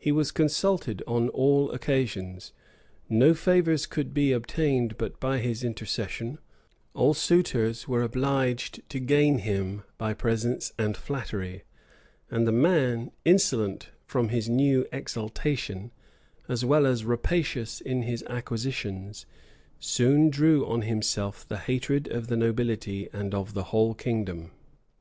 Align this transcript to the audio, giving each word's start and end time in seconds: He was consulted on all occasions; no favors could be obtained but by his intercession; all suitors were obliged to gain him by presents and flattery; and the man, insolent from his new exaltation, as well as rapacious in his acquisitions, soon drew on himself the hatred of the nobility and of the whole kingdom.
He 0.00 0.10
was 0.10 0.32
consulted 0.32 1.00
on 1.06 1.28
all 1.28 1.70
occasions; 1.70 2.52
no 3.08 3.34
favors 3.34 3.86
could 3.86 4.12
be 4.12 4.32
obtained 4.32 4.96
but 4.98 5.20
by 5.20 5.38
his 5.38 5.62
intercession; 5.62 6.38
all 6.92 7.14
suitors 7.14 7.86
were 7.86 8.02
obliged 8.02 8.82
to 8.90 8.98
gain 8.98 9.38
him 9.38 9.84
by 9.96 10.12
presents 10.12 10.72
and 10.76 10.96
flattery; 10.96 11.62
and 12.32 12.48
the 12.48 12.52
man, 12.52 13.12
insolent 13.24 13.90
from 14.06 14.30
his 14.30 14.48
new 14.48 14.88
exaltation, 14.90 15.92
as 16.48 16.64
well 16.64 16.84
as 16.84 17.04
rapacious 17.04 17.80
in 17.80 18.02
his 18.02 18.24
acquisitions, 18.24 19.24
soon 19.78 20.30
drew 20.30 20.66
on 20.66 20.82
himself 20.82 21.46
the 21.46 21.58
hatred 21.58 22.08
of 22.08 22.26
the 22.26 22.36
nobility 22.36 23.08
and 23.12 23.36
of 23.36 23.54
the 23.54 23.62
whole 23.70 23.94
kingdom. 23.94 24.50